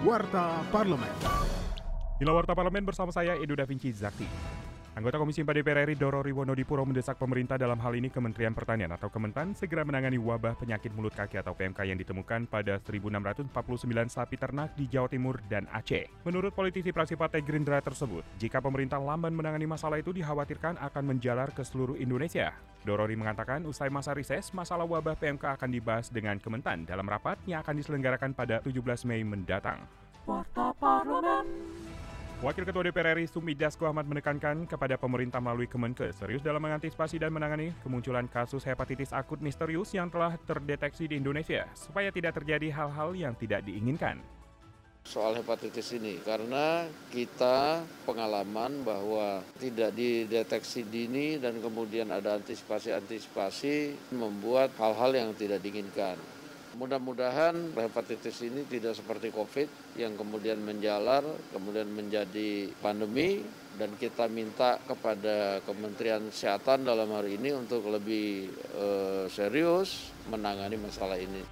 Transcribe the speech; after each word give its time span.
Warta 0.00 0.64
Parlemen. 0.72 1.12
Inilah 2.24 2.32
Warta 2.32 2.56
Parlemen 2.56 2.88
bersama 2.88 3.12
saya 3.12 3.36
Edo 3.36 3.52
Da 3.52 3.68
Vinci 3.68 3.92
Zakti. 3.92 4.24
Anggota 4.90 5.22
Komisi 5.22 5.46
4 5.46 5.54
DPR 5.62 5.86
RI 5.86 5.94
Doro 5.94 6.18
Riwono 6.18 6.50
Dipuro 6.50 6.82
mendesak 6.82 7.14
pemerintah 7.14 7.54
dalam 7.54 7.78
hal 7.78 7.94
ini 7.94 8.10
Kementerian 8.10 8.50
Pertanian 8.50 8.90
atau 8.90 9.06
Kementan 9.06 9.54
segera 9.54 9.86
menangani 9.86 10.18
wabah 10.18 10.58
penyakit 10.58 10.90
mulut 10.98 11.14
kaki 11.14 11.38
atau 11.38 11.54
PMK 11.54 11.86
yang 11.86 11.98
ditemukan 12.00 12.50
pada 12.50 12.82
1.649 12.82 13.54
sapi 14.10 14.34
ternak 14.34 14.74
di 14.74 14.90
Jawa 14.90 15.06
Timur 15.06 15.38
dan 15.46 15.70
Aceh. 15.70 16.10
Menurut 16.26 16.50
politisi 16.50 16.90
praksi 16.90 17.14
Partai 17.14 17.46
Gerindra 17.46 17.78
tersebut, 17.78 18.26
jika 18.42 18.58
pemerintah 18.58 18.98
lamban 18.98 19.30
menangani 19.30 19.70
masalah 19.70 20.02
itu 20.02 20.10
dikhawatirkan 20.10 20.82
akan 20.82 21.04
menjalar 21.06 21.54
ke 21.54 21.62
seluruh 21.62 21.94
Indonesia. 21.94 22.50
Dorori 22.82 23.14
mengatakan 23.14 23.62
usai 23.70 23.94
masa 23.94 24.10
rises, 24.10 24.50
masalah 24.56 24.90
wabah 24.90 25.14
PMK 25.14 25.54
akan 25.54 25.70
dibahas 25.70 26.10
dengan 26.10 26.40
Kementan 26.42 26.82
dalam 26.82 27.06
rapat 27.06 27.38
yang 27.46 27.62
akan 27.62 27.78
diselenggarakan 27.78 28.34
pada 28.34 28.58
17 28.64 29.06
Mei 29.06 29.22
mendatang. 29.22 29.99
Warta 30.28 30.76
Parlemen. 30.76 31.46
Wakil 32.40 32.64
Ketua 32.64 32.88
DPR 32.88 33.20
RI 33.20 33.28
Sumi 33.28 33.52
Dasko 33.52 33.84
Ahmad 33.84 34.08
menekankan 34.08 34.64
kepada 34.64 34.96
pemerintah 34.96 35.44
melalui 35.44 35.68
Kemenkes 35.68 36.16
serius 36.24 36.40
dalam 36.40 36.64
mengantisipasi 36.64 37.20
dan 37.20 37.36
menangani 37.36 37.76
kemunculan 37.84 38.24
kasus 38.32 38.64
hepatitis 38.64 39.12
akut 39.12 39.44
misterius 39.44 39.92
yang 39.92 40.08
telah 40.08 40.40
terdeteksi 40.48 41.04
di 41.04 41.20
Indonesia 41.20 41.68
supaya 41.76 42.08
tidak 42.08 42.40
terjadi 42.40 42.72
hal-hal 42.72 43.12
yang 43.12 43.36
tidak 43.36 43.60
diinginkan. 43.68 44.24
Soal 45.04 45.36
hepatitis 45.36 45.92
ini 45.92 46.16
karena 46.24 46.88
kita 47.12 47.84
pengalaman 48.08 48.88
bahwa 48.88 49.44
tidak 49.60 49.92
dideteksi 49.92 50.88
dini 50.88 51.36
dan 51.36 51.60
kemudian 51.60 52.08
ada 52.08 52.40
antisipasi-antisipasi 52.40 53.96
membuat 54.16 54.72
hal-hal 54.80 55.12
yang 55.12 55.30
tidak 55.36 55.60
diinginkan. 55.60 56.16
Mudah-mudahan 56.78 57.74
hepatitis 57.74 58.46
ini 58.46 58.62
tidak 58.62 58.94
seperti 58.94 59.34
COVID 59.34 59.98
yang 59.98 60.14
kemudian 60.14 60.62
menjalar, 60.62 61.26
kemudian 61.50 61.90
menjadi 61.90 62.70
pandemi, 62.78 63.42
dan 63.74 63.90
kita 63.98 64.30
minta 64.30 64.78
kepada 64.86 65.58
Kementerian 65.66 66.30
Kesehatan 66.30 66.86
dalam 66.86 67.10
hari 67.10 67.42
ini 67.42 67.50
untuk 67.58 67.90
lebih 67.90 68.54
eh, 68.54 69.24
serius 69.26 70.14
menangani 70.30 70.78
masalah 70.78 71.18
ini. 71.18 71.42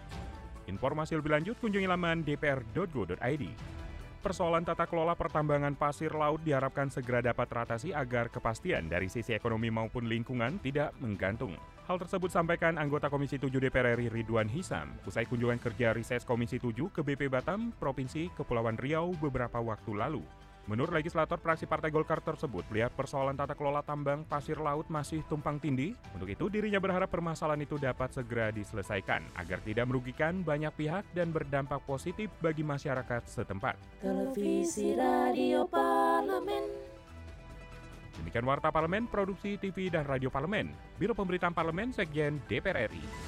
Informasi 0.71 1.19
lebih 1.19 1.35
lanjut 1.35 1.57
kunjungi 1.59 1.89
laman 1.89 2.23
dpr.go.id. 2.23 3.78
Persoalan 4.19 4.67
tata 4.67 4.91
kelola 4.91 5.15
pertambangan 5.15 5.79
pasir 5.79 6.11
laut 6.11 6.43
diharapkan 6.43 6.91
segera 6.91 7.23
dapat 7.23 7.47
teratasi 7.47 7.95
agar 7.95 8.27
kepastian 8.27 8.91
dari 8.91 9.07
sisi 9.07 9.31
ekonomi 9.31 9.71
maupun 9.71 10.11
lingkungan 10.11 10.59
tidak 10.59 10.91
menggantung. 10.99 11.55
Hal 11.87 12.03
tersebut 12.03 12.27
sampaikan 12.27 12.83
anggota 12.83 13.07
Komisi 13.07 13.39
7 13.39 13.49
DPR 13.63 13.95
RI 13.95 14.11
Ridwan 14.11 14.51
Hisam 14.51 14.91
usai 15.07 15.23
kunjungan 15.31 15.63
kerja 15.63 15.95
riset 15.95 16.27
Komisi 16.27 16.59
7 16.59 16.75
ke 16.91 17.07
BP 17.07 17.31
Batam, 17.31 17.71
Provinsi 17.79 18.27
Kepulauan 18.35 18.75
Riau 18.75 19.15
beberapa 19.23 19.63
waktu 19.63 19.95
lalu. 19.95 20.27
Menurut 20.69 20.93
legislator 20.93 21.41
praksi 21.41 21.65
Partai 21.65 21.89
Golkar 21.89 22.21
tersebut, 22.21 22.61
melihat 22.69 22.93
persoalan 22.93 23.33
tata 23.33 23.57
kelola 23.57 23.81
tambang 23.81 24.21
pasir 24.29 24.61
laut 24.61 24.85
masih 24.93 25.25
tumpang 25.25 25.57
tindih. 25.57 25.97
Untuk 26.13 26.29
itu, 26.29 26.45
dirinya 26.53 26.77
berharap 26.77 27.09
permasalahan 27.09 27.65
itu 27.65 27.81
dapat 27.81 28.13
segera 28.13 28.53
diselesaikan 28.53 29.25
agar 29.41 29.65
tidak 29.65 29.89
merugikan 29.89 30.45
banyak 30.45 30.69
pihak 30.77 31.09
dan 31.17 31.33
berdampak 31.33 31.81
positif 31.89 32.29
bagi 32.45 32.61
masyarakat 32.61 33.25
setempat. 33.25 33.81
Televisi 34.05 34.93
Radio 34.93 35.65
Parlemen. 35.65 36.69
Demikian 38.21 38.45
Warta 38.45 38.69
Parlemen, 38.69 39.09
Produksi 39.09 39.57
TV 39.57 39.89
dan 39.89 40.05
Radio 40.05 40.29
Parlemen, 40.29 40.69
Biro 41.01 41.17
Pemberitaan 41.17 41.57
Parlemen, 41.57 41.97
Sekjen 41.97 42.45
DPR 42.45 42.93
RI. 42.93 43.28